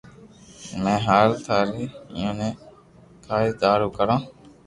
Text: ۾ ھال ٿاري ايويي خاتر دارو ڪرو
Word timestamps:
۾ 0.87 0.93
ھال 1.07 1.29
ٿاري 1.45 1.85
ايويي 1.91 2.49
خاتر 3.25 3.45
دارو 3.61 3.87
ڪرو 3.97 4.17